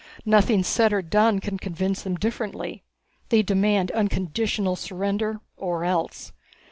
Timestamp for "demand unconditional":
3.43-4.75